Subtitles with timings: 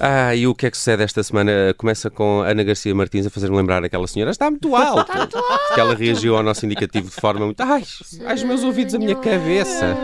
[0.00, 1.74] Ah, e o que é que sucede esta semana?
[1.76, 4.30] Começa com Ana Garcia Martins a fazer-me lembrar aquela senhora.
[4.30, 5.00] Está muito alto!
[5.00, 5.66] Está muito alto!
[5.66, 7.60] Porque ela reagiu ao nosso indicativo de forma muito.
[7.60, 7.82] Ai,
[8.24, 9.96] ai os meus ouvidos, a minha cabeça!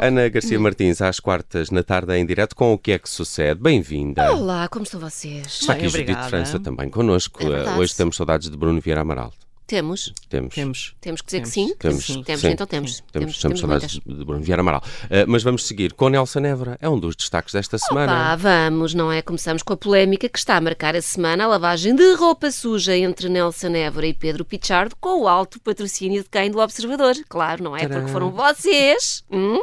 [0.00, 3.08] É, Ana Garcia Martins, às quartas, na tarde, em direto, com o que é que
[3.08, 3.60] sucede.
[3.60, 4.32] Bem-vinda!
[4.32, 5.46] Olá, como estão vocês?
[5.46, 6.28] Está aqui Bem, Judite obrigada.
[6.28, 7.42] França também connosco.
[7.50, 7.76] É.
[7.78, 9.32] Hoje temos saudades de Bruno Vieira Amaral.
[9.68, 10.14] Temos?
[10.30, 10.54] Temos.
[10.54, 10.94] Temos.
[10.98, 11.54] Temos que dizer que Temos.
[11.70, 11.76] sim?
[11.78, 12.22] Temos, Sim.
[12.22, 12.48] Temos, sim.
[12.48, 13.02] então temos.
[13.12, 14.82] Temos, temos saudades de Bruno Vieira Amaral.
[15.04, 16.78] Ah, mas vamos seguir com Nelson Évora.
[16.80, 18.10] É um dos destaques desta semana.
[18.10, 19.20] Pá, vamos, não é?
[19.20, 22.96] Começamos com a polémica que está a marcar a semana, a lavagem de roupa suja
[22.96, 26.50] entre Nelson Évora e Pedro Pichardo, com o alto patrocínio de quem?
[26.50, 27.14] Do Observador.
[27.28, 27.80] Claro, não é?
[27.80, 27.96] Tcharam.
[27.96, 29.22] Porque foram vocês.
[29.30, 29.60] hum?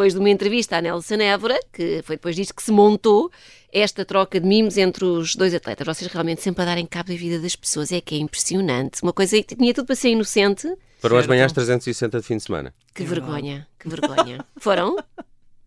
[0.00, 3.30] Depois de uma entrevista à Nelson Évora, que foi depois disto que se montou
[3.70, 5.86] esta troca de mimos entre os dois atletas.
[5.86, 7.92] Vocês realmente sempre a darem cabo da vida das pessoas.
[7.92, 9.02] É que é impressionante.
[9.02, 10.74] Uma coisa que tinha tudo para ser inocente.
[11.00, 12.72] Foram as manhãs 360 de fim de semana.
[12.94, 14.42] Que vergonha, que vergonha.
[14.56, 14.96] Foram?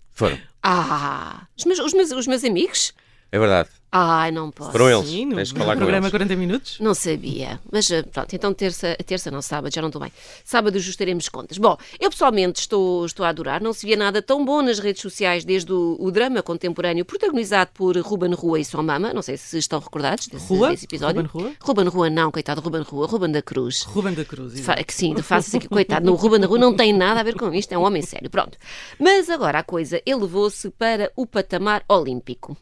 [0.09, 0.39] Foram.
[0.63, 2.91] Ah, os meus, os meus, os meus amigos?
[3.31, 3.69] É verdade.
[3.95, 4.71] Ai, não posso.
[4.71, 5.07] Foram eles.
[5.07, 6.11] Sim, no, Tens que no falar com programa eles.
[6.11, 6.79] 40 minutos.
[6.79, 7.59] Não sabia.
[7.71, 10.11] Mas eh, pronto, então terça, terça não, sábado, já não estou bem.
[10.43, 11.59] Sábado ajustaremos contas.
[11.59, 13.61] Bom, eu pessoalmente estou, estou a adorar.
[13.61, 17.69] Não se via nada tão bom nas redes sociais desde o, o drama contemporâneo protagonizado
[17.71, 19.13] por Ruben Rua e sua mama.
[19.13, 20.71] Não sei se estão recordados desse, Rua?
[20.71, 21.21] desse episódio.
[21.21, 21.51] Ruben Rua?
[21.61, 23.05] Ruben Rua, não, coitado, Ruben Rua.
[23.05, 23.83] Ruben da Cruz.
[23.83, 24.59] Ruben da Cruz.
[24.61, 27.35] Fa- que sim, faça-se aqui, coitado, no Ruben da Rua não tem nada a ver
[27.35, 28.57] com isto, é um homem sério, pronto.
[28.99, 32.57] Mas agora a coisa elevou-se para o patamar olímpico.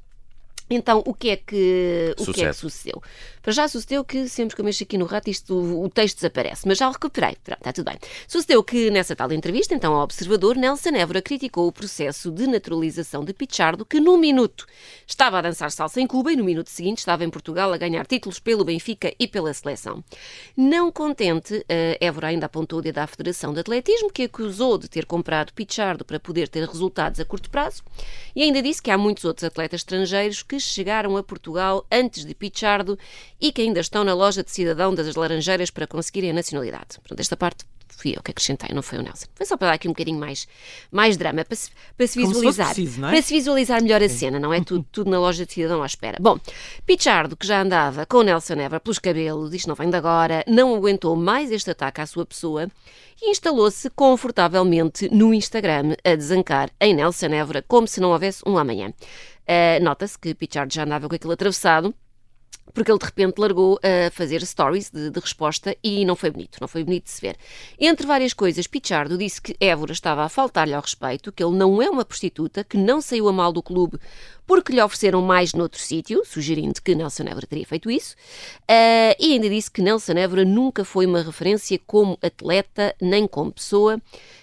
[0.72, 3.02] Então, o que é que, o que, é que sucedeu?
[3.42, 6.68] Para já sucedeu que sempre que eu mexo aqui no rato isto, o texto desaparece,
[6.68, 7.36] mas já o recuperei.
[7.44, 7.98] Pronto, está tudo bem.
[8.28, 13.26] Sucedeu que nessa tal entrevista, então ao Observador, Nelson Évora criticou o processo de naturalização
[13.26, 14.66] de Pichardo, que num minuto
[15.08, 18.06] estava a dançar salsa em Cuba e no minuto seguinte estava em Portugal a ganhar
[18.06, 20.04] títulos pelo Benfica e pela seleção.
[20.56, 24.88] Não contente, eh, Évora ainda apontou o dedo à Federação de Atletismo, que acusou de
[24.88, 27.84] ter comprado Pichardo para poder ter resultados a curto prazo,
[28.36, 32.34] e ainda disse que há muitos outros atletas estrangeiros que chegaram a Portugal antes de
[32.34, 32.98] Pichardo
[33.40, 37.00] e que ainda estão na loja de cidadão das Laranjeiras para conseguirem a nacionalidade.
[37.00, 37.66] Portanto, esta parte
[38.02, 39.28] fui eu que acrescentei, não foi o Nelson.
[39.36, 40.48] Foi só para dar aqui um bocadinho mais,
[40.92, 42.74] mais drama, para se, para se Como se visualizar.
[42.74, 43.10] preciso, é?
[43.10, 44.64] Para se visualizar melhor a cena, não é?
[44.64, 46.18] Tudo, tudo na loja de cidadão à espera.
[46.20, 46.40] Bom,
[46.86, 50.44] Pichardo, que já andava com o Nelson Évora pelos cabelos, isto não vem de agora,
[50.48, 52.68] não aguentou mais este ataque à sua pessoa
[53.22, 58.58] e instalou-se confortavelmente no Instagram a desancar em Nelson Évora como se não houvesse um
[58.58, 58.92] amanhã.
[59.52, 61.94] Ah, Nota-se que Pichardo já andava com aquilo atravessado
[62.74, 66.58] porque ele de repente largou a fazer stories de, de resposta e não foi bonito,
[66.62, 67.36] não foi bonito de se ver.
[67.78, 71.82] Entre várias coisas, Pichardo disse que Évora estava a faltar-lhe ao respeito, que ele não
[71.82, 74.00] é uma prostituta, que não saiu a mal do clube
[74.48, 78.16] porque lhe ofereceram mais noutro sítio, sugerindo que Nelson Évora teria feito isso,
[78.68, 83.52] Ah, e ainda disse que Nelson Évora nunca foi uma referência como atleta nem como
[83.52, 84.41] pessoa, Uh,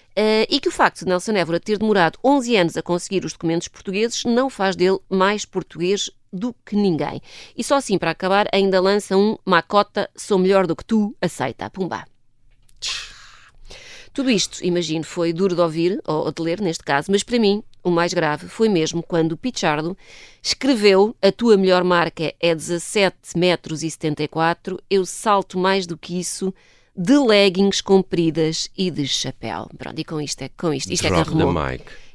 [0.49, 3.67] e que o facto de Nelson Évora ter demorado 11 anos a conseguir os documentos
[3.67, 7.21] portugueses não faz dele mais português do que ninguém.
[7.57, 11.69] E só assim, para acabar, ainda lança um Macota, sou melhor do que tu, aceita.
[11.69, 12.05] Pumba.
[14.13, 17.63] Tudo isto, imagino, foi duro de ouvir, ou de ler neste caso, mas para mim
[17.83, 19.97] o mais grave foi mesmo quando Pichardo
[20.43, 26.19] escreveu a tua melhor marca é 17 metros e 74, eu salto mais do que
[26.19, 26.53] isso
[27.01, 29.69] de leggings compridas e de chapéu.
[29.77, 31.53] Pronto, e com isto é, com isto, isto é que arrumou.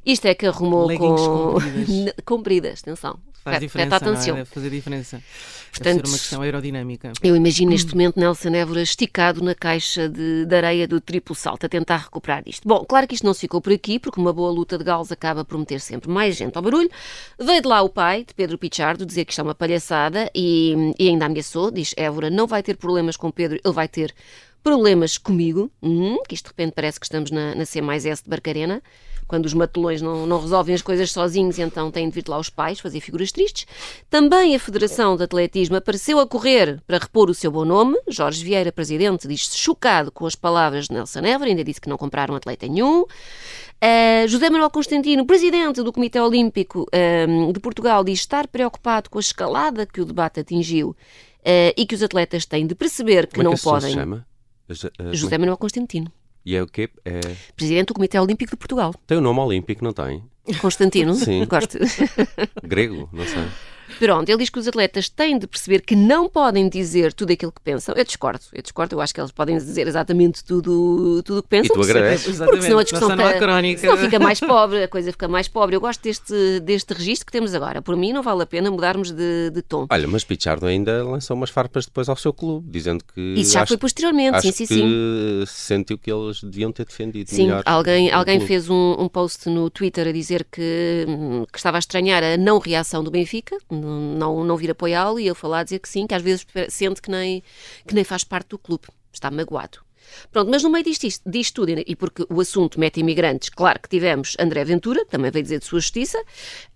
[0.05, 1.53] Isto é que arrumou Leggings com...
[1.55, 2.15] compridas.
[2.27, 3.19] compridas, atenção.
[3.43, 4.11] Faz diferença, não é?
[4.11, 4.34] atenção.
[4.37, 5.23] Deve fazer diferença.
[5.71, 7.12] Portanto, Deve ser uma questão aerodinâmica.
[7.23, 11.65] Eu imagino neste momento Nelson Évora esticado na caixa de, de areia do triplo salto
[11.65, 12.69] a tentar recuperar isto.
[12.69, 15.11] Bom, claro que isto não se ficou por aqui, porque uma boa luta de galos
[15.11, 16.91] acaba por meter sempre mais gente ao barulho.
[17.39, 20.94] Veio de lá o pai, de Pedro Pichardo, dizer que isto é uma palhaçada e,
[20.99, 24.15] e ainda ameaçou, diz Évora, não vai ter problemas com Pedro, ele vai ter
[24.65, 28.25] problemas comigo, Hum, que isto de repente parece que estamos na, na C mais S
[28.25, 28.83] de Barcarena,
[29.27, 32.51] quando os matulões não, não resolvem as coisas sozinhos, então têm de vir lá os
[32.51, 33.67] pais fazer figuras tristes.
[34.11, 37.97] Também a Federação de Atletismo apareceu a correr para repor o seu bom nome.
[38.09, 41.97] Jorge Vieira, presidente, diz-se chocado com as palavras de Nelson Évora, ainda disse que não
[41.97, 43.03] compraram atleta nenhum.
[43.03, 46.87] Uh, José Manuel Constantino, presidente do Comitê Olímpico
[47.29, 51.85] um, de Portugal, diz estar preocupado com a escalada que o debate atingiu uh, e
[51.87, 53.94] que os atletas têm de perceber que Como é não que esse senhor se podem.
[53.94, 54.27] chama?
[54.69, 56.11] Eh, José Manuel Constantino,
[56.44, 56.88] E é o quê?
[57.05, 57.20] É...
[57.56, 58.94] presidente do Comitê Olímpico de Portugal.
[59.06, 60.22] Tem o nome olímpico, não tem?
[60.61, 61.44] Constantino, Sim.
[61.49, 61.78] gosto.
[62.62, 63.44] Grego, não sei.
[63.99, 67.53] Pronto, ele diz que os atletas têm de perceber que não podem dizer tudo aquilo
[67.53, 67.95] que pensam.
[67.97, 71.49] Eu discordo, eu discordo, eu acho que eles podem dizer exatamente tudo tudo o que
[71.49, 71.77] pensam.
[71.77, 72.39] E tu agradeces.
[72.39, 73.81] Porque senão a discussão não há fica- crónica.
[73.81, 75.77] senão fica mais pobre, a coisa fica mais pobre.
[75.77, 77.81] Eu gosto deste, deste registro que temos agora.
[77.83, 79.87] Por mim, não vale a pena mudarmos de, de tom.
[79.91, 83.21] Olha, mas Pichardo ainda lançou umas farpas depois ao seu clube, dizendo que.
[83.37, 85.45] Isso já acho- foi posteriormente, acho sim, sim, que sim.
[85.47, 87.63] sentiu que eles deviam ter defendido Sim, melhor.
[87.67, 88.49] alguém, o alguém clube.
[88.49, 92.37] fez um, um post no Twitter a dizer que, hum, que estava a estranhar a
[92.37, 96.15] não reação do Benfica, não, não vir apoiá-lo, e ele a dizer que sim, que
[96.15, 97.43] às vezes sente que nem,
[97.87, 99.79] que nem faz parte do clube, está magoado.
[100.31, 103.81] Pronto, mas no meio disto, isto- disto tudo, e porque o assunto mete imigrantes, claro
[103.81, 106.23] que tivemos André Ventura, também veio dizer de sua justiça,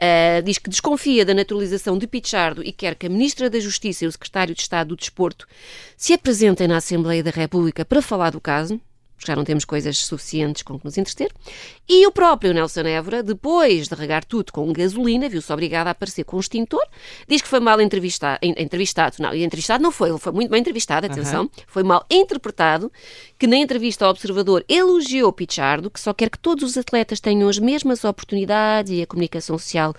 [0.00, 4.04] ah, diz que desconfia da naturalização de Pichardo e quer que a Ministra da Justiça
[4.04, 5.46] e o Secretário de Estado do Desporto
[5.96, 8.80] se apresentem na Assembleia da República para falar do caso,
[9.18, 11.30] porque já não temos coisas suficientes com que nos entreter.
[11.88, 16.24] E o próprio Nelson Évora, depois de regar tudo com gasolina, viu-se obrigado a aparecer
[16.24, 16.86] com um extintor,
[17.26, 18.38] diz que foi mal entrevistado.
[18.42, 22.92] Entrevistado, não, e entrevistado não foi, ele foi muito bem entrevistado, atenção, foi mal interpretado,
[23.38, 27.48] que na entrevista ao Observador elogiou Pichardo, que só quer que todos os atletas tenham
[27.48, 29.94] as mesmas oportunidades e a comunicação social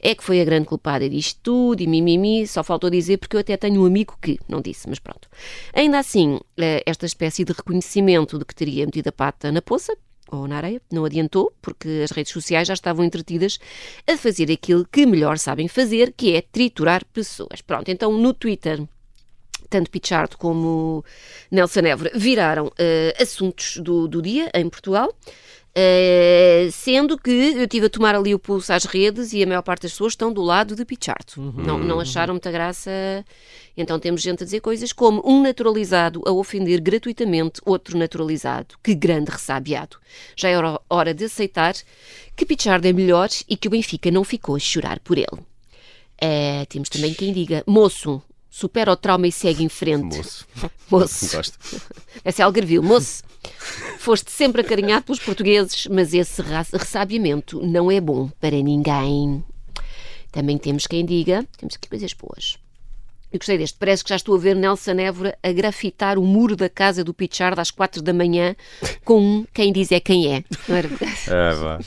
[0.00, 3.40] é que foi a grande culpada disto tudo e mimimi, só faltou dizer porque eu
[3.40, 5.28] até tenho um amigo que, não disse, mas pronto.
[5.72, 9.94] Ainda assim, eh, esta espécie de reconhecimento de que teria metido a pata na poça,
[10.30, 13.58] ou na areia, não adiantou, porque as redes sociais já estavam entretidas
[14.10, 17.60] a fazer aquilo que melhor sabem fazer, que é triturar pessoas.
[17.60, 18.82] Pronto, então no Twitter
[19.68, 21.04] tanto Pichardo como
[21.50, 25.12] Nelson Évora viraram eh, assuntos do, do dia em Portugal.
[25.74, 29.62] Eh, sendo que eu estive a tomar ali o pulso às redes e a maior
[29.62, 31.52] parte das pessoas estão do lado de Pichardo.
[31.56, 32.90] Não, não acharam muita graça.
[33.76, 38.76] Então temos gente a dizer coisas como um naturalizado a ofender gratuitamente outro naturalizado.
[38.82, 39.96] Que grande ressabiado.
[40.36, 40.56] Já é
[40.88, 41.74] hora- de aceitar
[42.36, 45.42] que Pichardo é melhor e que o Benfica não ficou a chorar por ele.
[46.20, 50.16] Eh, temos também quem diga, moço, supera o trauma e segue em frente.
[50.18, 50.46] Moço.
[50.88, 51.36] Moço.
[51.36, 51.58] Gosto.
[52.24, 52.80] Essa é Algarvio.
[52.82, 53.24] Moço,
[54.04, 59.42] foste sempre acarinhado pelos portugueses, mas esse ressabiamento não é bom para ninguém.
[60.30, 62.58] Também temos quem diga, temos aqui coisas boas.
[63.34, 63.76] Eu gostei deste.
[63.76, 67.12] Parece que já estou a ver Nelson Évora a grafitar o muro da casa do
[67.12, 68.54] Pichardo às quatro da manhã
[69.04, 70.44] com um quem diz é quem é.
[70.68, 70.88] Não era?
[71.28, 71.80] Ah, vá.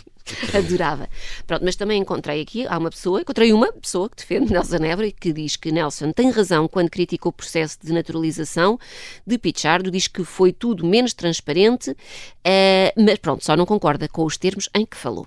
[0.53, 1.07] Adorava.
[1.45, 5.07] Pronto, mas também encontrei aqui, há uma pessoa, encontrei uma pessoa que defende Nelson Évora
[5.07, 8.77] e que diz que Nelson tem razão quando critica o processo de naturalização
[9.25, 11.95] de Pichardo, diz que foi tudo menos transparente,
[12.43, 15.25] eh, mas pronto, só não concorda com os termos em que falou.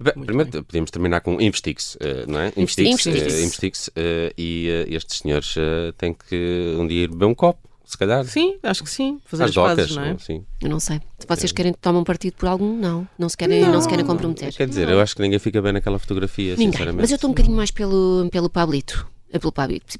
[0.00, 2.48] Bem, primeiro podíamos terminar com investigue-se, eh, não é?
[2.48, 5.54] Eh, investigue-se, eh, e estes senhores
[5.96, 8.24] têm que um dia ir beber um copo, se calhar.
[8.24, 9.20] Sim, acho que sim.
[9.24, 10.18] Fazer as pazes, docas, não é?
[10.18, 10.44] sim.
[10.62, 11.00] Eu não sei.
[11.18, 13.08] Se vocês querem tomar um partido por algum, não.
[13.18, 14.54] Não se querem, não, se querem comprometer.
[14.54, 16.72] Quer dizer, eu acho que ninguém fica bem naquela fotografia, Ninguém.
[16.72, 17.00] sinceramente.
[17.00, 19.08] Mas eu estou um bocadinho mais pelo, pelo Pablito.
[19.32, 19.98] Pelo Pablito.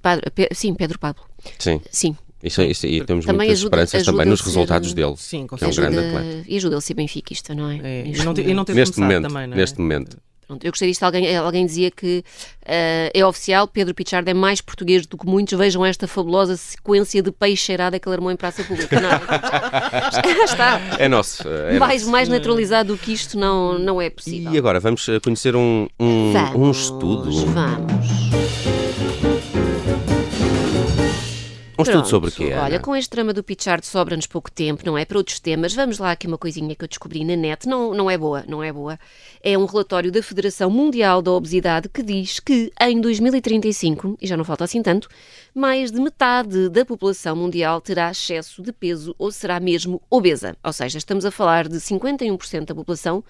[0.52, 1.24] Sim, Pedro Pablo.
[1.58, 2.16] Sim, Sim.
[2.42, 5.54] Isso, isso, e temos Também muitas ajuda- esperanças ajuda também nos resultados dele, Sim, que
[5.62, 6.44] é um ajuda, grande atleta.
[6.48, 7.76] e ajuda ele a ser benfiquista, não é?
[7.76, 9.56] É, Neste e não, e não ter Neste começado momento, também, não é?
[9.60, 10.16] neste momento.
[10.46, 11.02] Pronto, eu gostei disto.
[11.02, 12.24] Alguém, alguém dizia que
[12.64, 15.58] eh, é oficial, Pedro Pichardo é mais português do que muitos.
[15.58, 18.98] Vejam esta fabulosa sequência de peixeirada que ele armou em praça pública.
[18.98, 20.80] Não, já está.
[20.98, 21.46] É nosso.
[21.46, 22.10] eh, É mais, nosso.
[22.12, 24.50] mais naturalizado do que isto não, não é possível.
[24.50, 27.30] E agora vamos eh, conhecer um, um, um Vamos, estudo.
[27.48, 28.37] Vamos.
[31.78, 32.46] Um estudo Pronto, sobre o quê?
[32.46, 32.78] Olha, Ana?
[32.80, 35.04] com este drama do Pichardo sobra-nos pouco tempo, não é?
[35.04, 37.68] Para outros temas, vamos lá aqui uma coisinha que eu descobri na net.
[37.68, 38.98] Não, não é boa, não é boa.
[39.40, 44.36] É um relatório da Federação Mundial da Obesidade que diz que em 2035, e já
[44.36, 45.08] não falta assim tanto,
[45.54, 50.56] mais de metade da população mundial terá excesso de peso ou será mesmo obesa.
[50.64, 53.22] Ou seja, estamos a falar de 51% da população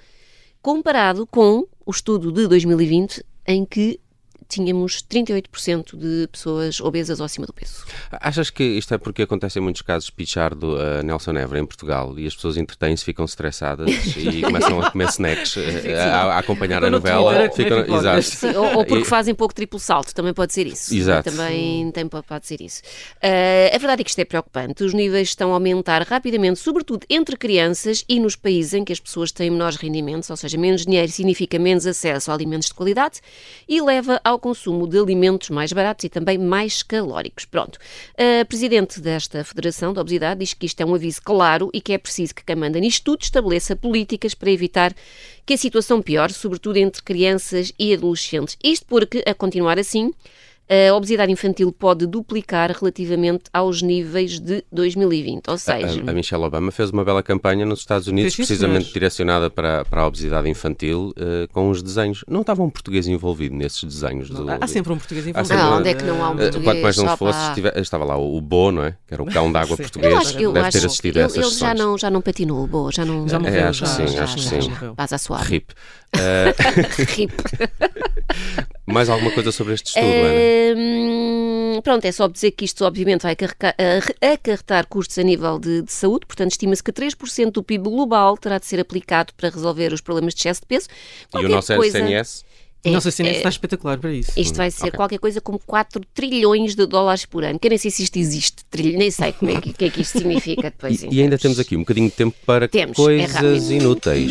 [0.62, 4.00] comparado com o estudo de 2020 em que
[4.48, 7.84] tínhamos 38% de pessoas obesas ou acima do peso.
[8.10, 12.18] Achas que isto é porque acontece em muitos casos Pichardo a Nelson Évora em Portugal
[12.18, 16.76] e as pessoas entretêm-se, ficam estressadas e começam a comer snacks eh, a, a acompanhar
[16.82, 17.50] Ficam a no novela?
[17.50, 17.96] Ficam-.
[17.96, 18.22] Exato.
[18.22, 20.94] Sim, ou, ou porque E- fazem pouco triplo salto, também pode ser isso.
[20.94, 21.30] Exato.
[21.30, 22.82] Também tem, pode ser isso.
[23.22, 24.82] Ah, a verdade é que isto é preocupante.
[24.82, 29.00] Os níveis estão a aumentar rapidamente, sobretudo entre crianças e nos países em que as
[29.00, 33.20] pessoas têm menores rendimentos, ou seja, menos dinheiro significa menos acesso a alimentos de qualidade
[33.68, 37.44] e leva ao consumo de alimentos mais baratos e também mais calóricos.
[37.44, 37.78] Pronto.
[38.16, 41.92] A presidente desta Federação da Obesidade diz que isto é um aviso claro e que
[41.92, 44.94] é preciso que quem manda nisto tudo estabeleça políticas para evitar
[45.46, 48.56] que a situação piore, sobretudo entre crianças e adolescentes.
[48.62, 50.12] Isto porque, a continuar assim,
[50.68, 55.48] a obesidade infantil pode duplicar relativamente aos níveis de 2020.
[55.48, 59.48] Ou seja, a, a Michelle Obama fez uma bela campanha nos Estados Unidos, precisamente direcionada
[59.48, 62.22] para, para a obesidade infantil, eh, com os desenhos.
[62.28, 64.28] Não estava um português envolvido nesses desenhos?
[64.28, 65.48] Do, Há, sempre um português envolvido.
[65.48, 66.64] sempre Ah, onde é que não há um Eh, português?
[66.64, 68.94] Quanto mais não fosse, para- estive- estava lá o, o Bo, não é?
[69.06, 70.12] Que era o cão d'água português.
[70.12, 72.20] eu acho, eu Deve ter acho assistido a ele, essas ele já, não, já não
[72.20, 73.26] patinou, boa, já não.
[73.26, 74.70] Já morreu, acho que já, sim, já, acho que sim.
[74.96, 75.44] Paz à suave.
[75.50, 75.72] RIP.
[76.10, 76.54] Eh,
[77.14, 77.32] Rip.
[78.86, 80.40] mais alguma coisa sobre este estudo, É, Ana?
[81.82, 83.36] Pronto, é só dizer que isto obviamente vai
[84.20, 88.58] acarretar custos a nível de, de saúde, portanto estima-se que 3% do PIB global terá
[88.58, 90.88] de ser aplicado para resolver os problemas de excesso de peso.
[90.88, 92.44] E o Qualquer nosso coisa- SNS?
[92.84, 94.30] É, Nossa CNS é, está espetacular para isso.
[94.36, 94.92] Isto vai ser ok.
[94.92, 97.58] qualquer coisa como 4 trilhões de dólares por ano.
[97.58, 99.84] Que eu nem sei se isto existe, trilho, nem sei como é que, o que
[99.86, 101.02] é que isto significa depois.
[101.02, 103.72] E, e ainda termos- temos aqui um bocadinho de tempo para Temos, é coisas rápido.
[103.72, 104.30] inúteis.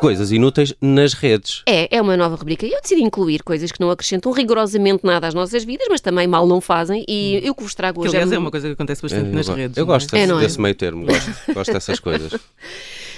[0.00, 1.62] Coisas inúteis nas redes.
[1.66, 2.64] É, é uma nova rubrica.
[2.64, 6.46] Eu decidi incluir coisas que não acrescentam rigorosamente nada às nossas vidas, mas também mal
[6.46, 7.04] não fazem.
[7.08, 8.16] E eu que vos trago Que, hoje.
[8.16, 9.76] aliás, um- é uma coisa que acontece bastante Eu nas go- redes.
[9.76, 9.96] Eu não é?
[9.96, 10.40] gosto É, desse, é?
[10.40, 12.32] desse meio termo, gosto, gosto dessas coisas.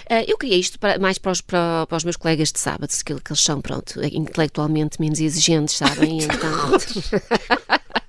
[0.09, 2.89] Ah, eu queria isto para- mais para os, para, para os meus colegas de sábado,
[3.05, 6.19] que, que eles são, pronto, intelectualmente menos exigentes, sabem?
[6.25, 8.00] Então...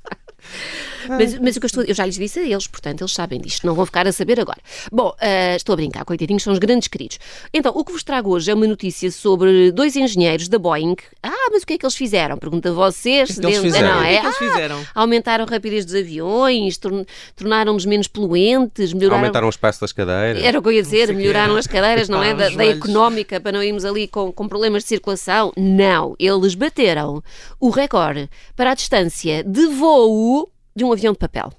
[1.17, 3.39] Mas, mas o que eu, estou, eu já lhes disse a eles, portanto, eles sabem
[3.39, 4.59] disto, não vão ficar a saber agora.
[4.91, 7.19] Bom, ah, estou a brincar, coitadinhos, são os grandes queridos.
[7.53, 10.95] Então, o que vos trago hoje é uma notícia sobre dois engenheiros da Boeing.
[11.23, 12.37] Ah, mas o que é que eles fizeram?
[12.37, 13.29] Pergunta a vocês.
[13.31, 13.87] O que é que eles fizeram?
[13.89, 14.13] Não, O que é?
[14.15, 14.85] é que eles Ah, fizeram?
[14.95, 19.21] aumentaram a rapidez dos aviões, torn- tornaram-nos menos poluentes, melhoraram...
[19.23, 20.43] Aumentaram o espaço das cadeiras.
[20.43, 22.33] Era o que eu ia dizer, melhoraram as cadeiras, não é?
[22.33, 25.51] Da, da económica para não irmos ali com, com problemas de circulação.
[25.57, 27.23] Não, eles bateram
[27.59, 31.51] o recorde para a distância de voo de um avião de papel.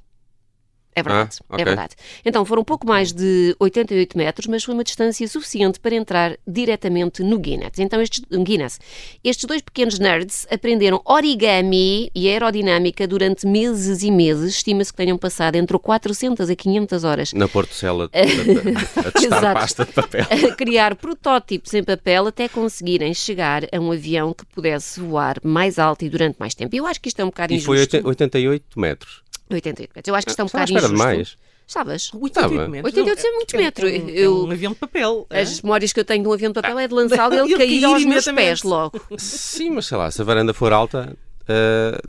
[0.94, 1.62] É verdade, Ah, ok.
[1.62, 1.94] é verdade.
[2.24, 6.36] Então foram um pouco mais de 88 metros, mas foi uma distância suficiente para entrar
[6.46, 7.78] diretamente no Guinness.
[7.78, 8.78] Então estes, Guinness,
[9.24, 14.56] estes dois pequenos nerds aprenderam origami e aerodinâmica durante meses e meses.
[14.56, 18.18] Estima-se que tenham passado entre 400 a 500 horas Na Portocela a,
[19.08, 20.26] a, testar pasta de papel.
[20.30, 25.78] a criar protótipos em papel até conseguirem chegar a um avião que pudesse voar mais
[25.78, 26.76] alto e durante mais tempo.
[26.76, 27.66] Eu acho que isto é um bocado E injusto.
[27.72, 29.22] foi 80 88 metros.
[29.54, 30.08] 88 metros.
[30.08, 30.96] Eu acho que isto é um bocado injusto.
[30.96, 31.36] mais.
[31.66, 32.10] Sabes?
[32.12, 32.68] 88 Estava.
[32.68, 32.92] metros.
[32.94, 33.86] 88 é muito um- metro.
[33.86, 35.26] um- Eu- é um avião de papel.
[35.30, 35.40] é?
[35.40, 37.52] As memórias que eu tenho de um avião de papel é de lançá-lo e ele
[37.52, 39.00] Ele cair aos meus pés logo.
[39.16, 41.16] Sim, mas sei lá, se a varanda for alta.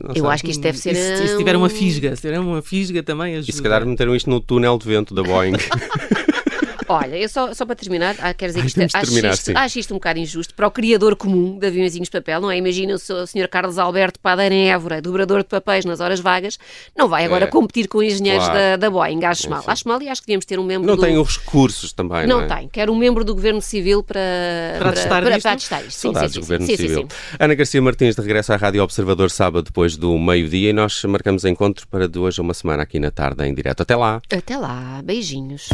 [0.02, 0.26] não Eu sei.
[0.26, 0.92] acho que isto deve ser.
[0.92, 3.50] E se, e se um- tiver uma fisga, se tiver uma fisga também ajuda.
[3.50, 5.52] E se calhar meteram isto no túnel de vento da Boeing.
[6.88, 9.52] Olha, eu só, só para terminar, ah, quero dizer que isto, acho, terminar, isto, sim.
[9.56, 12.56] acho isto um bocado injusto para o criador comum de aviãozinhos de papel, não é?
[12.56, 13.48] Imagina o Sr.
[13.50, 16.58] Carlos Alberto Padeira em Évora, dobrador de papéis nas horas vagas,
[16.96, 17.48] não vai agora É.
[17.48, 18.58] competir com engenheiros Claro.
[18.58, 19.24] da, da Boeing.
[19.24, 19.60] Acho mal.
[19.60, 19.70] Enfim.
[19.70, 21.02] Acho mal e acho que devíamos ter um membro Não do...
[21.02, 22.58] tem os recursos também, não, Não é?
[22.58, 22.68] tem.
[22.68, 24.20] Quero um membro do Governo Civil para,
[24.78, 25.90] Para testar para, para testar isto.
[25.92, 26.98] Sim, Saudades sim, do sim, Governo sim, sim, Civil.
[27.10, 27.36] sim.
[27.38, 31.44] Ana Garcia Martins de regresso à Rádio Observador sábado depois do meio-dia e nós marcamos
[31.44, 33.82] encontro para de hoje a uma semana aqui na tarde em direto.
[33.82, 34.20] Até lá!
[34.30, 35.00] Até lá.
[35.04, 35.68] Beijinhos.